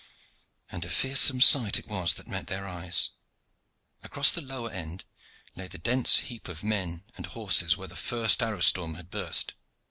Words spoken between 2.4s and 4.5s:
their eyes! Across the